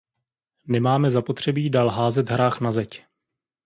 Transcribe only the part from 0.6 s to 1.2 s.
Nemáme